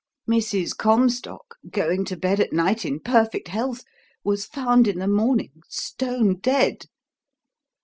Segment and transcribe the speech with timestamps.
[0.27, 0.75] Mrs.
[0.75, 3.83] Comstock, going to bed at night in perfect health,
[4.23, 6.85] was found in the morning stone dead!